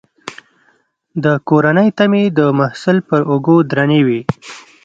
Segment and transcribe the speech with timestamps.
[1.23, 4.21] د کورنۍ تمې د محصل پر اوږو درنې وي.